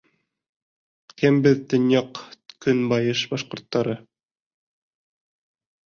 Кем 1.23 1.37
беҙ 1.49 1.61
төньяҡ-көнбайыш 1.75 3.25
башҡорттары? 3.35 3.97